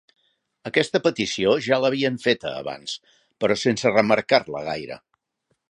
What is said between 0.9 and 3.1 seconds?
petició ja la havien feta abans,